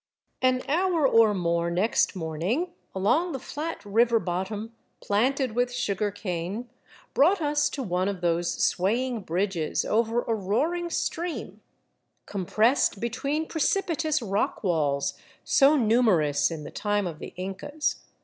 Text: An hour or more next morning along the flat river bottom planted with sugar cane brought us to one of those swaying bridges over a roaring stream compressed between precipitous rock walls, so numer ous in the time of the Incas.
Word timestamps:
An 0.41 0.63
hour 0.67 1.07
or 1.07 1.31
more 1.35 1.69
next 1.69 2.15
morning 2.15 2.73
along 2.95 3.33
the 3.33 3.39
flat 3.39 3.85
river 3.85 4.17
bottom 4.17 4.73
planted 4.99 5.51
with 5.51 5.71
sugar 5.71 6.09
cane 6.09 6.67
brought 7.13 7.39
us 7.39 7.69
to 7.69 7.83
one 7.83 8.07
of 8.07 8.21
those 8.21 8.51
swaying 8.63 9.21
bridges 9.21 9.85
over 9.85 10.23
a 10.23 10.33
roaring 10.33 10.89
stream 10.89 11.61
compressed 12.25 12.99
between 12.99 13.45
precipitous 13.45 14.23
rock 14.23 14.63
walls, 14.63 15.13
so 15.43 15.77
numer 15.77 16.27
ous 16.27 16.49
in 16.49 16.63
the 16.63 16.71
time 16.71 17.05
of 17.05 17.19
the 17.19 17.31
Incas. 17.35 17.97